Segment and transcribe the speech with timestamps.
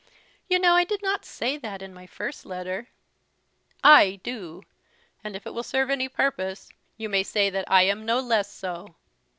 [0.49, 2.87] "You know I did not say that in my first letter."
[3.83, 4.63] "Ay, do;
[5.23, 8.51] and, if it will serve any purpose, you may say that I am no less
[8.51, 8.95] so."